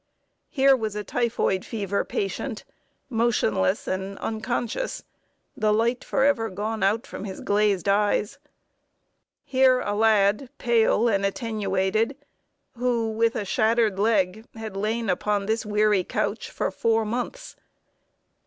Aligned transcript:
Here 0.49 0.75
was 0.75 0.95
a 0.95 1.03
typhoid 1.03 1.63
fever 1.63 2.03
patient, 2.03 2.63
motionless 3.07 3.87
and 3.87 4.17
unconscious, 4.17 5.03
the 5.55 5.71
light 5.71 6.03
forever 6.03 6.49
gone 6.49 6.81
out 6.81 7.05
from 7.05 7.23
his 7.25 7.39
glazed 7.39 7.87
eyes; 7.87 8.39
here 9.43 9.79
a 9.79 9.93
lad, 9.93 10.49
pale 10.57 11.07
and 11.07 11.23
attenuated, 11.23 12.17
who, 12.73 13.11
with 13.11 13.35
a 13.35 13.45
shattered 13.45 13.99
leg, 13.99 14.43
had 14.55 14.75
lain 14.75 15.07
upon 15.07 15.45
this 15.45 15.67
weary 15.67 16.03
couch 16.03 16.49
for 16.49 16.71
four 16.71 17.05
months. 17.05 17.55